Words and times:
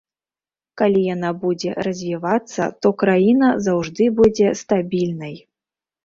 Калі 0.81 1.01
яна 1.15 1.29
будзе 1.41 1.73
развівацца, 1.87 2.61
то 2.85 2.91
краіна 3.01 3.49
заўжды 3.67 4.07
будзе 4.21 4.47
стабільнай. 4.63 5.37